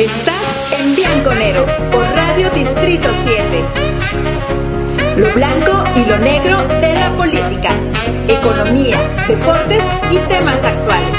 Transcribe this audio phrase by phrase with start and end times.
[0.00, 3.64] Estás en Bianconero por Radio Distrito 7.
[5.18, 7.74] Lo blanco y lo negro de la política,
[8.26, 8.96] economía,
[9.28, 11.16] deportes y temas actuales.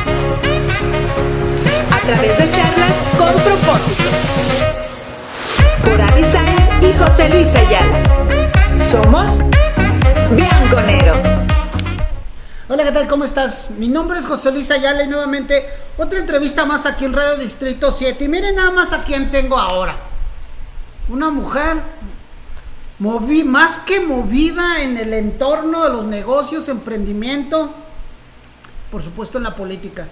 [1.92, 4.10] A través de charlas con propósito.
[5.86, 8.02] Por Avi Sainz y José Luis Ayala.
[8.84, 9.46] Somos
[10.32, 11.31] Bianconero.
[12.74, 13.06] Hola, ¿qué tal?
[13.06, 13.70] ¿Cómo estás?
[13.72, 15.66] Mi nombre es José Luis Ayala y nuevamente
[15.98, 18.24] otra entrevista más aquí en Radio Distrito 7.
[18.24, 19.98] Y miren nada más a quién tengo ahora.
[21.10, 21.82] Una mujer
[22.98, 27.74] moví, más que movida en el entorno de los negocios, emprendimiento,
[28.90, 30.08] por supuesto en la política.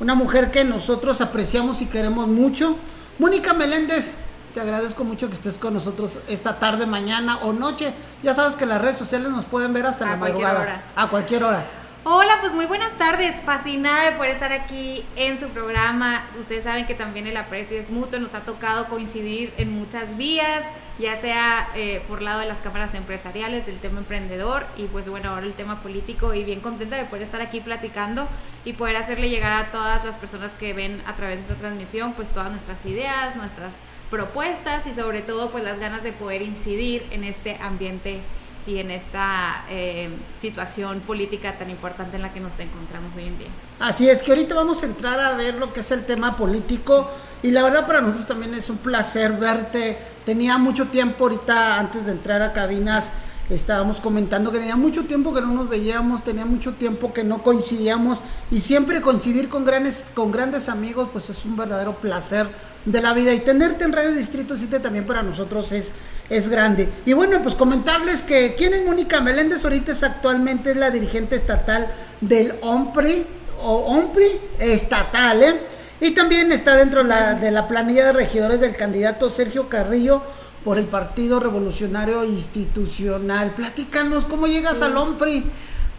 [0.00, 2.74] Una mujer que nosotros apreciamos y queremos mucho.
[3.20, 4.14] Mónica Meléndez,
[4.52, 7.94] te agradezco mucho que estés con nosotros esta tarde, mañana o noche.
[8.24, 10.60] Ya sabes que las redes sociales nos pueden ver hasta A la madrugada.
[10.62, 10.82] hora.
[10.96, 11.79] A cualquier hora.
[12.02, 13.36] Hola, pues muy buenas tardes.
[13.44, 16.24] Fascinada de poder estar aquí en su programa.
[16.40, 18.18] Ustedes saben que también el aprecio es mutuo.
[18.18, 20.64] Nos ha tocado coincidir en muchas vías,
[20.98, 25.28] ya sea eh, por lado de las cámaras empresariales, del tema emprendedor y pues bueno,
[25.28, 26.32] ahora el tema político.
[26.32, 28.26] Y bien contenta de poder estar aquí platicando
[28.64, 32.14] y poder hacerle llegar a todas las personas que ven a través de esta transmisión
[32.14, 33.74] pues todas nuestras ideas, nuestras
[34.08, 38.20] propuestas y sobre todo pues las ganas de poder incidir en este ambiente
[38.66, 43.38] y en esta eh, situación política tan importante en la que nos encontramos hoy en
[43.38, 43.48] día.
[43.78, 47.10] Así es que ahorita vamos a entrar a ver lo que es el tema político
[47.42, 49.98] y la verdad para nosotros también es un placer verte.
[50.24, 53.10] Tenía mucho tiempo ahorita antes de entrar a cabinas
[53.50, 57.42] estábamos comentando que tenía mucho tiempo que no nos veíamos, tenía mucho tiempo que no
[57.42, 62.48] coincidíamos y siempre coincidir con grandes con grandes amigos pues es un verdadero placer
[62.84, 65.92] de la vida y tenerte en Radio Distrito 7 también para nosotros es
[66.30, 66.88] es grande.
[67.04, 71.34] Y bueno, pues comentarles que quién es Mónica Meléndez ahorita es actualmente es la dirigente
[71.34, 73.26] estatal del OMPRI
[73.62, 75.60] o OMPRI estatal, ¿eh?
[76.00, 80.22] Y también está dentro la, de la planilla de regidores del candidato Sergio Carrillo
[80.64, 83.50] por el Partido Revolucionario Institucional.
[83.50, 85.44] Platícanos, ¿cómo llegas al OMPRI?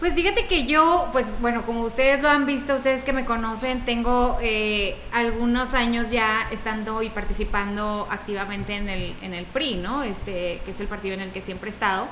[0.01, 3.85] Pues fíjate que yo, pues bueno, como ustedes lo han visto, ustedes que me conocen,
[3.85, 10.01] tengo eh, algunos años ya estando y participando activamente en el, en el PRI, ¿no?
[10.01, 12.07] Este, que es el partido en el que siempre he estado.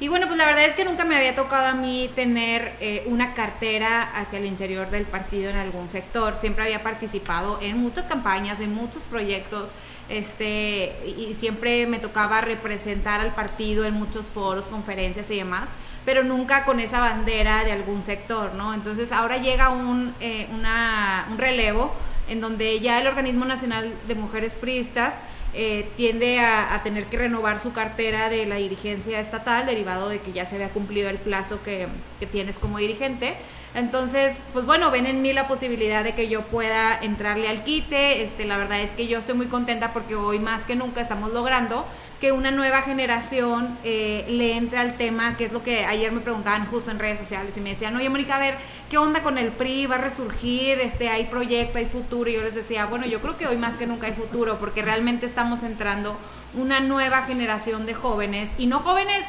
[0.00, 3.04] Y bueno, pues la verdad es que nunca me había tocado a mí tener eh,
[3.08, 6.36] una cartera hacia el interior del partido en algún sector.
[6.40, 9.68] Siempre había participado en muchas campañas, en muchos proyectos,
[10.08, 15.68] este, y siempre me tocaba representar al partido en muchos foros, conferencias y demás,
[16.04, 18.74] pero nunca con esa bandera de algún sector, ¿no?
[18.74, 21.92] Entonces ahora llega un, eh, una- un relevo
[22.28, 25.14] en donde ya el Organismo Nacional de Mujeres Priistas
[25.56, 30.20] eh, tiende a, a tener que renovar su cartera de la dirigencia estatal, derivado de
[30.20, 31.86] que ya se había cumplido el plazo que,
[32.18, 33.36] que tienes como dirigente.
[33.74, 38.22] Entonces, pues bueno, ven en mí la posibilidad de que yo pueda entrarle al quite.
[38.22, 41.32] Este, la verdad es que yo estoy muy contenta porque hoy más que nunca estamos
[41.32, 41.84] logrando
[42.20, 46.20] que una nueva generación eh, le entre al tema, que es lo que ayer me
[46.20, 48.54] preguntaban justo en redes sociales y me decían, oye Mónica, a ver,
[48.88, 49.86] ¿qué onda con el PRI?
[49.86, 50.78] ¿Va a resurgir?
[50.78, 51.78] Este, ¿Hay proyecto?
[51.78, 52.30] ¿Hay futuro?
[52.30, 54.82] Y yo les decía, bueno, yo creo que hoy más que nunca hay futuro porque
[54.82, 56.16] realmente estamos entrando
[56.56, 59.24] una nueva generación de jóvenes y no jóvenes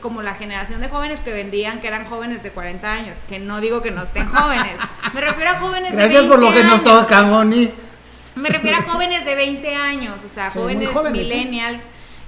[0.00, 3.60] como la generación de jóvenes que vendían que eran jóvenes de 40 años, que no
[3.60, 4.80] digo que no estén jóvenes,
[5.12, 7.00] me refiero a jóvenes de Gracias por lo 20 que nos años.
[7.00, 7.70] toca, Moni.
[8.36, 11.34] Me refiero a jóvenes de 20 años, o sea, Sí, jóvenes, jóvenes, sí.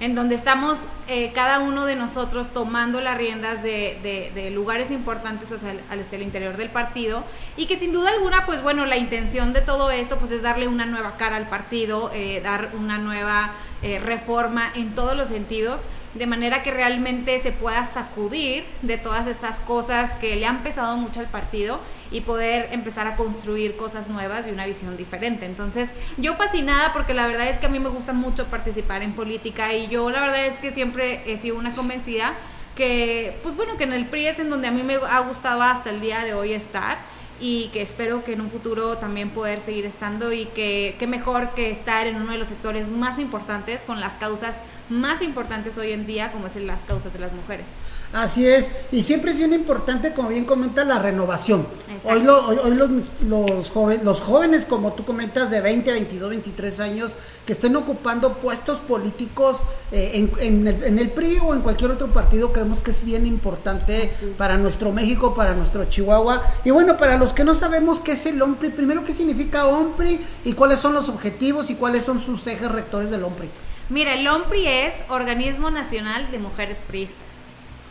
[0.02, 5.70] En donde estamos eh, cada uno de nosotros tomando las riendas de, lugares importantes hacia
[5.70, 7.22] el, hacia el interior del partido.
[7.56, 10.66] Y que sin duda alguna, pues bueno, la intención de todo esto pues es darle
[10.66, 13.52] una nueva cara al partido, eh, dar una nueva
[13.82, 15.82] eh, reforma en todos los sentidos
[16.14, 20.96] de manera que realmente se pueda sacudir de todas estas cosas que le han pesado
[20.96, 21.80] mucho al partido
[22.10, 25.46] y poder empezar a construir cosas nuevas y una visión diferente.
[25.46, 29.12] Entonces, yo fascinada porque la verdad es que a mí me gusta mucho participar en
[29.12, 32.34] política y yo la verdad es que siempre he sido una convencida
[32.76, 35.62] que, pues bueno, que en el PRI es en donde a mí me ha gustado
[35.62, 36.98] hasta el día de hoy estar
[37.40, 41.50] y que espero que en un futuro también poder seguir estando y que qué mejor
[41.50, 44.54] que estar en uno de los sectores más importantes con las causas
[44.88, 47.66] más importantes hoy en día como es las causas de las mujeres.
[48.12, 51.66] Así es, y siempre es bien importante, como bien comenta, la renovación.
[51.88, 52.08] Exacto.
[52.10, 52.90] Hoy, lo- hoy, hoy los,
[53.26, 57.12] los, joven- los jóvenes, como tú comentas, de 20, 22, 23 años,
[57.46, 59.62] que estén ocupando puestos políticos
[59.92, 63.02] eh, en, en el, en el PRI o en cualquier otro partido, creemos que es
[63.02, 66.42] bien importante para nuestro México, para nuestro Chihuahua.
[66.66, 70.20] Y bueno, para los que no sabemos qué es el OMPRI, primero, ¿qué significa OMPRI
[70.44, 73.48] y cuáles son los objetivos y cuáles son sus ejes rectores del OMPRI?
[73.92, 77.18] Mira, el OMPRI es Organismo Nacional de Mujeres Priistas.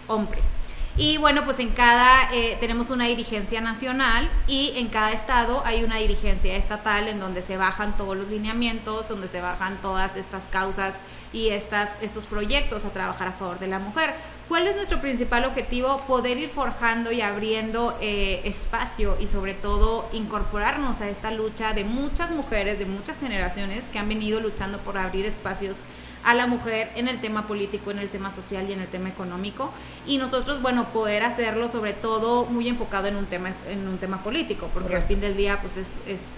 [0.07, 0.41] OMPRI.
[0.97, 5.83] Y bueno, pues en cada, eh, tenemos una dirigencia nacional y en cada estado hay
[5.83, 10.41] una dirigencia estatal en donde se bajan todos los lineamientos, donde se bajan todas estas
[10.49, 10.95] causas
[11.33, 14.15] y estas, estos proyectos a trabajar a favor de la mujer.
[14.51, 15.95] ¿Cuál es nuestro principal objetivo?
[16.07, 21.85] Poder ir forjando y abriendo eh, espacio y sobre todo incorporarnos a esta lucha de
[21.85, 25.77] muchas mujeres, de muchas generaciones que han venido luchando por abrir espacios
[26.23, 29.09] a la mujer en el tema político, en el tema social y en el tema
[29.09, 29.71] económico.
[30.05, 34.23] Y nosotros, bueno, poder hacerlo sobre todo muy enfocado en un tema, en un tema
[34.23, 35.73] político, porque al fin del día, pues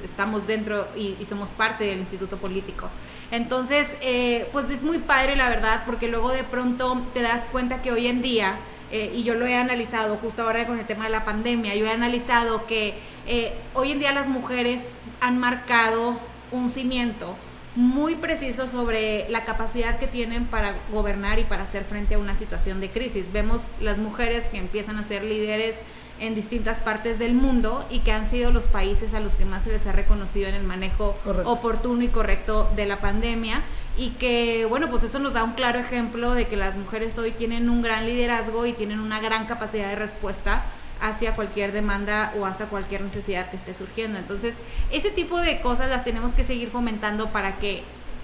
[0.03, 2.89] estamos dentro y, somos parte del instituto político.
[3.31, 7.81] Entonces, eh, pues es muy padre, la verdad, porque luego de pronto te das cuenta
[7.81, 8.55] que hoy en día,
[8.91, 11.85] eh, y yo lo he analizado justo ahora con el tema de la pandemia, yo
[11.85, 12.93] he analizado que
[13.25, 14.81] eh, hoy en día las mujeres
[15.21, 16.19] han marcado
[16.51, 17.35] un cimiento
[17.75, 22.35] muy preciso sobre la capacidad que tienen para gobernar y para hacer frente a una
[22.35, 23.25] situación de crisis.
[23.33, 25.77] Vemos las mujeres que empiezan a ser líderes
[26.19, 29.63] en distintas partes del mundo y que han sido los países a los que más
[29.63, 33.63] se les ha reconocido en el manejo oportuno y correcto de la pandemia
[33.97, 37.31] y que bueno pues eso nos da un claro ejemplo de que las mujeres hoy
[37.31, 40.63] tienen un gran liderazgo y tienen una gran capacidad de respuesta
[41.03, 44.17] hacia cualquier demanda o hacia cualquier necesidad que esté surgiendo.
[44.17, 44.55] Entonces,
[44.89, 47.83] ese tipo de cosas las tenemos que seguir fomentando para que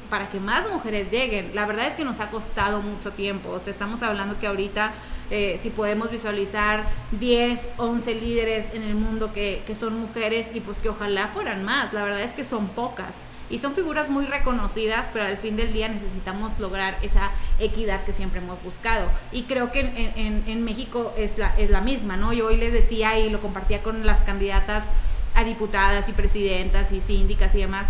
[0.09, 1.51] para que más mujeres lleguen.
[1.53, 3.49] La verdad es que nos ha costado mucho tiempo.
[3.49, 4.91] O sea, estamos hablando que ahorita
[5.31, 10.59] eh, si podemos visualizar 10, 11 líderes en el mundo que, que, son mujeres y
[10.59, 11.93] pues que ojalá fueran más.
[11.93, 15.73] La verdad es que son pocas y son figuras muy reconocidas, pero al fin del
[15.73, 19.07] día necesitamos lograr esa equidad que siempre hemos buscado.
[19.31, 22.33] Y creo que en, en, en México es la, es la misma, ¿no?
[22.33, 24.85] Yo hoy les decía y lo compartía con las candidatas
[25.35, 27.87] a diputadas y presidentas y síndicas y demás.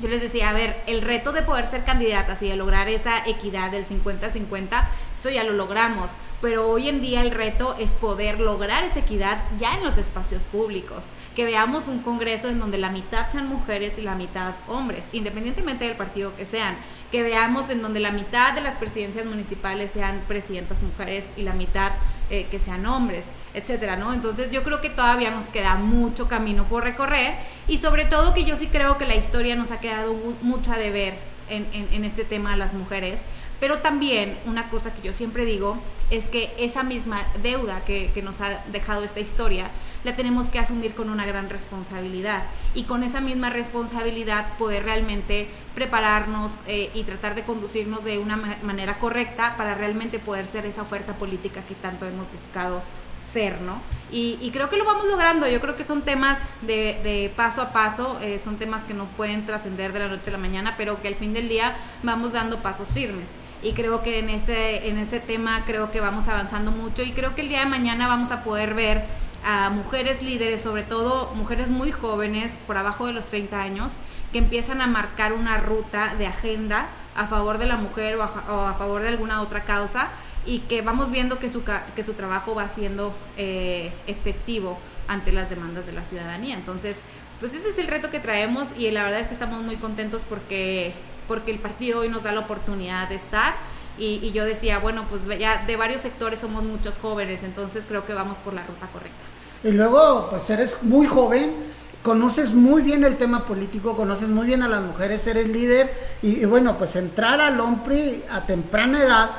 [0.00, 3.26] Yo les decía, a ver, el reto de poder ser candidatas y de lograr esa
[3.26, 4.84] equidad del 50-50,
[5.16, 6.10] eso ya lo logramos
[6.40, 10.42] pero hoy en día el reto es poder lograr esa equidad ya en los espacios
[10.42, 11.02] públicos,
[11.34, 15.86] que veamos un Congreso en donde la mitad sean mujeres y la mitad hombres, independientemente
[15.86, 16.76] del partido que sean,
[17.10, 21.54] que veamos en donde la mitad de las presidencias municipales sean presidentas mujeres y la
[21.54, 21.92] mitad
[22.30, 24.12] eh, que sean hombres, etcétera, ¿no?
[24.12, 27.34] Entonces yo creo que todavía nos queda mucho camino por recorrer
[27.68, 30.78] y sobre todo que yo sí creo que la historia nos ha quedado mucho a
[30.78, 31.14] deber
[31.48, 33.20] en, en este tema de las mujeres
[33.60, 35.78] pero también una cosa que yo siempre digo
[36.10, 39.70] es que esa misma deuda que, nos ha dejado esta historia
[40.04, 42.44] la tenemos que asumir con una gran responsabilidad.
[42.74, 48.36] Y con esa misma responsabilidad poder realmente prepararnos eh, y tratar de conducirnos de una
[48.62, 52.82] manera correcta para realmente poder ser esa oferta política que tanto hemos buscado
[53.24, 53.80] ser, ¿no?
[54.12, 58.20] Y, creo que lo vamos logrando, yo creo que son temas de, paso a paso,
[58.20, 61.08] eh, son temas que no pueden trascender de la noche a la mañana, pero que
[61.08, 61.74] al fin del día
[62.04, 63.30] vamos dando pasos firmes
[63.64, 67.34] y creo que en ese, en ese tema creo que vamos avanzando mucho y creo
[67.34, 69.04] que el día de mañana vamos a poder ver
[69.42, 73.94] a mujeres líderes, sobre todo mujeres muy jóvenes, por abajo de los 30 años,
[74.32, 78.74] que empiezan a marcar una ruta de agenda a favor de la mujer o a,
[78.74, 80.08] favor de alguna otra causa
[80.44, 84.78] y que vamos viendo que su, que su trabajo va siendo eh, efectivo
[85.08, 86.54] ante las demandas de la ciudadanía.
[86.54, 86.96] Entonces,
[87.40, 90.22] pues ese es el reto que traemos y la verdad es que estamos muy contentos
[90.28, 90.92] porque
[91.26, 93.54] porque el partido hoy nos da la oportunidad de estar.
[93.96, 98.12] Y, yo decía, bueno, pues ya de varios sectores somos muchos jóvenes, entonces creo que
[98.12, 99.16] vamos por la ruta correcta.
[99.62, 101.54] Y luego, pues eres muy joven,
[102.02, 105.92] conoces muy bien el tema político, conoces muy bien a las mujeres, eres líder
[106.22, 109.30] y, bueno, pues entrar al OMPRI a temprana edad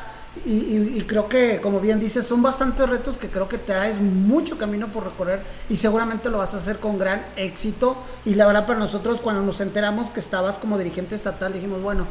[0.44, 4.58] y, creo que, como bien dices, son bastantes retos que creo que te traes mucho
[4.58, 7.96] camino por recorrer y seguramente lo vas a hacer con gran éxito.
[8.26, 12.06] Y la verdad, para nosotros, cuando nos enteramos que estabas como dirigente estatal, dijimos, bueno,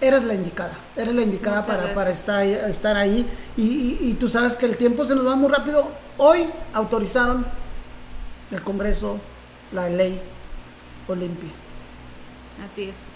[0.00, 3.26] eres la indicada, eres la indicada para, para estar, estar ahí.
[3.56, 5.88] Y, y, tú sabes que el tiempo se nos va muy rápido.
[6.18, 7.44] Hoy autorizaron
[8.52, 9.18] el Congreso
[9.72, 10.20] la ley
[11.08, 11.50] Olimpia.
[12.64, 13.15] Así es.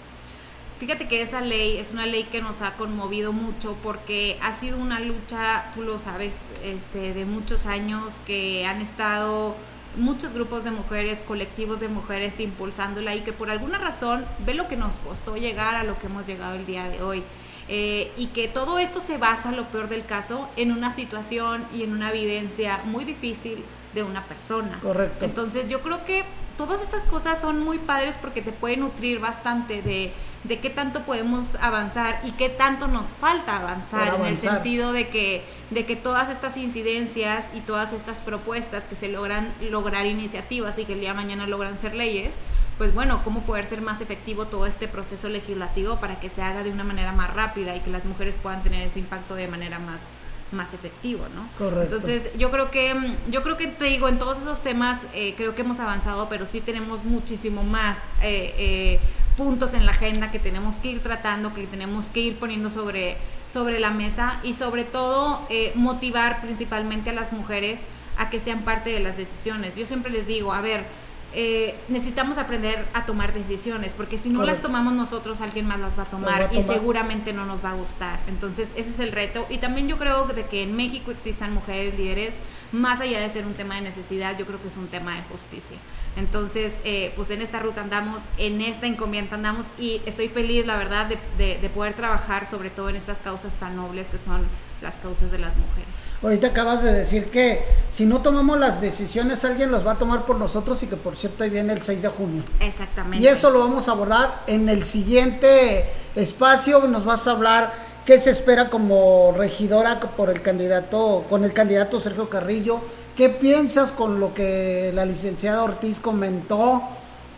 [0.81, 4.79] Fíjate que esa ley es una ley que nos ha conmovido mucho porque ha sido
[4.79, 9.55] una lucha, tú lo sabes, este, de muchos años que han estado
[9.95, 14.67] muchos grupos de mujeres, colectivos de mujeres impulsándola y que por alguna razón ve lo
[14.67, 17.21] que nos costó llegar a lo que hemos llegado el día de hoy.
[17.69, 21.83] Eh, y que todo esto se basa, lo peor del caso, en una situación y
[21.83, 24.79] en una vivencia muy difícil de una persona.
[24.81, 25.25] Correcto.
[25.25, 26.23] Entonces yo creo que
[26.57, 31.03] todas estas cosas son muy padres porque te pueden nutrir bastante de, de qué tanto
[31.03, 35.95] podemos avanzar y qué tanto nos falta avanzar, en el sentido de que, de que
[35.95, 40.99] todas estas incidencias y todas estas propuestas que se logran lograr iniciativas y que el
[40.99, 42.39] día de mañana logran ser leyes,
[42.77, 46.63] pues bueno, cómo poder ser más efectivo todo este proceso legislativo para que se haga
[46.63, 49.77] de una manera más rápida y que las mujeres puedan tener ese impacto de manera
[49.77, 50.01] más,
[50.51, 51.47] más efectivo, ¿no?
[51.57, 51.95] Correcto.
[51.95, 55.33] Entonces, yo creo que, mm, yo creo que te digo, en todos esos temas eh,
[55.37, 58.99] creo que hemos avanzado, pero sí tenemos muchísimo más eh, eh,
[59.37, 63.17] puntos en la agenda que tenemos que ir tratando, que tenemos que ir poniendo sobre,
[63.51, 67.81] sobre la mesa y sobre todo motivar principalmente a las mujeres
[68.17, 69.75] a que sean parte de las decisiones.
[69.75, 70.85] Yo siempre les digo, a ver,
[71.33, 75.97] eh, necesitamos aprender a tomar decisiones, porque si no las tomamos nosotros, alguien más las
[75.97, 78.19] va a tomar, y seguramente no nos va a gustar.
[78.27, 79.45] Entonces, ese es el reto.
[79.49, 82.39] Y también yo creo de que en México existan mujeres líderes,
[82.71, 85.23] más allá de ser un tema de necesidad, yo creo que es un tema de
[85.23, 85.77] justicia.
[86.17, 90.75] Entonces, eh, pues en esta ruta andamos, en esta encomienda andamos, y estoy feliz, la
[90.75, 94.41] verdad, de poder trabajar sobre todo en estas causas tan nobles que son
[94.81, 95.89] las causas de las mujeres.
[96.23, 100.25] Ahorita acabas de decir que si no tomamos las decisiones, alguien las va a tomar
[100.25, 102.43] por nosotros y que por cierto ahí viene el 6 de junio.
[102.59, 103.23] Exactamente.
[103.23, 106.81] Y eso lo vamos a abordar en el siguiente espacio.
[106.87, 107.73] Nos vas a hablar
[108.05, 112.81] qué se espera como regidora por el candidato, con el candidato Sergio Carrillo.
[113.15, 116.83] ¿Qué piensas con lo que la licenciada Ortiz comentó?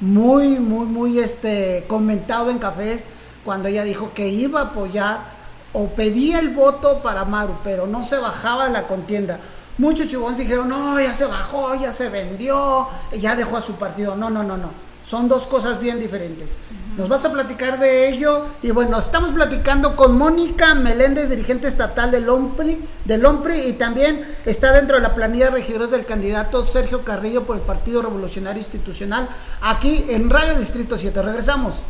[0.01, 3.05] Muy, muy, muy este comentado en cafés
[3.45, 5.42] cuando ella dijo que iba a apoyar
[5.73, 9.39] o pedía el voto para Maru, pero no se bajaba la contienda.
[9.77, 12.87] Muchos chibones dijeron, no, ya se bajó, ya se vendió,
[13.19, 14.15] ya dejó a su partido.
[14.15, 14.69] No, no, no, no.
[15.05, 16.57] Son dos cosas bien diferentes.
[16.95, 18.45] Nos vas a platicar de ello.
[18.61, 24.23] Y bueno, estamos platicando con Mónica Meléndez, dirigente estatal del OMPRI, del OMPRI, y también
[24.45, 28.59] está dentro de la planilla de regidores del candidato Sergio Carrillo por el Partido Revolucionario
[28.61, 29.27] Institucional,
[29.61, 31.19] aquí en Radio Distrito 7.
[31.21, 31.81] Regresamos.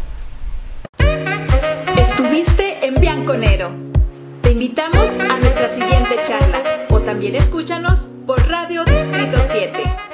[3.24, 3.72] Bianconero.
[4.42, 10.13] Te invitamos a nuestra siguiente charla o también escúchanos por Radio Distrito 7.